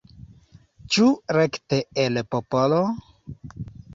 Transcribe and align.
Ĉu 0.95 1.09
rekte 1.37 1.79
el 2.05 2.19
popolo? 2.35 2.83